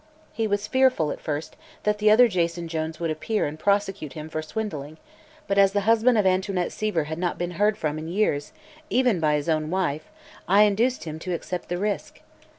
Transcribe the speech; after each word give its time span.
He 0.33 0.47
was 0.47 0.65
fearful, 0.65 1.11
at 1.11 1.21
first, 1.21 1.55
that 1.83 1.99
the 1.99 2.09
other 2.09 2.27
Jason 2.27 2.67
Jones 2.67 2.99
would 2.99 3.11
appear 3.11 3.45
and 3.45 3.59
prosecute 3.59 4.13
him 4.13 4.29
for 4.29 4.41
swindling, 4.41 4.97
but 5.47 5.59
as 5.59 5.73
the 5.73 5.81
husband 5.81 6.17
of 6.17 6.25
Antoinette 6.25 6.71
Seaver 6.71 7.03
had 7.03 7.19
not 7.19 7.37
been 7.37 7.51
heard 7.51 7.77
from 7.77 7.99
in 7.99 8.07
years, 8.07 8.51
even 8.89 9.19
by 9.19 9.35
his 9.35 9.47
own 9.47 9.69
wife, 9.69 10.09
I 10.47 10.63
induced 10.63 11.03
him 11.03 11.19
to 11.19 11.33
accept 11.35 11.69
the 11.69 11.77
risk. 11.77 12.19